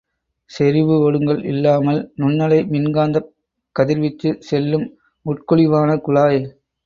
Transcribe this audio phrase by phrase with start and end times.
[0.49, 3.29] செறிவு ஒடுங்கல் இல்லாமல் நுண்ணலை மின்காந்தக்
[3.75, 4.87] கதிர்வீச்சு செல்லும்
[5.25, 6.41] உட்குழிவான குழாய்.